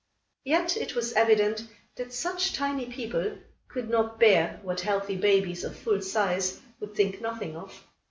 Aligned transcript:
Yet 0.43 0.77
it 0.77 0.95
was 0.95 1.13
evident 1.13 1.67
that 1.95 2.11
such 2.11 2.53
tiny 2.53 2.87
people 2.87 3.37
could 3.67 3.87
not 3.87 4.19
bear 4.19 4.59
what 4.63 4.81
healthy 4.81 5.15
babies 5.15 5.63
of 5.63 5.77
full 5.77 6.01
size 6.01 6.59
would 6.79 6.95
think 6.95 7.21
nothing 7.21 7.55
of. 7.55 7.83